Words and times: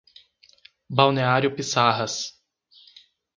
Balneário 0.89 1.55
Piçarras 1.55 2.33